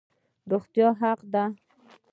[0.51, 1.45] روغتیا حق دی